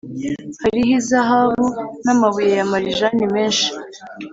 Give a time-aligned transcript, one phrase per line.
[0.61, 1.65] hariho izahabu
[2.03, 3.69] n’amabuye ya marijani menshi,